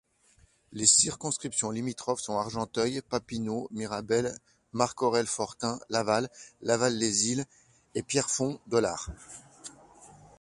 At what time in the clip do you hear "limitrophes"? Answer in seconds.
1.69-2.21